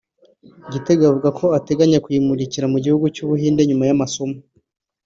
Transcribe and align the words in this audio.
Gitego 0.73 1.01
avuga 1.09 1.29
ko 1.39 1.45
ateganya 1.57 2.01
kuyimurikira 2.05 2.65
mu 2.73 2.77
gihugu 2.83 3.05
cy’u 3.15 3.27
Buhinde 3.29 3.61
nyuma 3.69 3.83
y’amasomo 3.89 4.37